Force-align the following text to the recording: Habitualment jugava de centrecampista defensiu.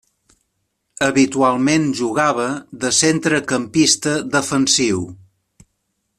Habitualment 1.07 1.85
jugava 1.99 2.47
de 2.85 2.91
centrecampista 3.01 4.19
defensiu. 4.39 5.07